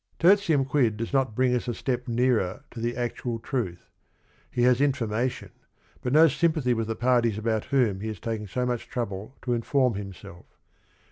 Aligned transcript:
Tertium 0.17 0.65
Quid 0.65 0.97
does 0.97 1.13
not 1.13 1.35
bring 1.35 1.53
us 1.53 1.67
a 1.67 1.75
step 1.75 2.09
n 2.09 2.17
earer 2.17 2.63
to 2.71 2.79
the 2.79 2.97
actual 2.97 3.37
truth. 3.37 3.87
He 4.49 4.63
has 4.63 4.81
information 4.81 5.51
but 6.01 6.11
no 6.11 6.27
sympathy 6.27 6.73
with 6.73 6.87
the 6.87 6.95
parties 6.95 7.37
about 7.37 7.65
whom 7.65 7.99
he 7.99 8.07
has 8.07 8.19
taken 8.19 8.47
so 8.47 8.65
much 8.65 8.87
trouble 8.89 9.35
to 9.43 9.53
inform 9.53 9.93
himself. 9.93 10.47